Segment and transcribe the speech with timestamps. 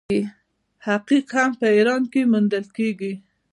[0.93, 3.13] عقیق هم په ایران کې موندل کیږي.